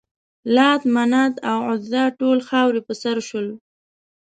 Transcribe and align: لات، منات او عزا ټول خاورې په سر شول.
لات، 0.55 0.81
منات 0.95 1.33
او 1.51 1.59
عزا 1.69 2.03
ټول 2.19 2.37
خاورې 2.49 2.81
په 2.87 2.93
سر 3.01 3.17
شول. 3.27 3.47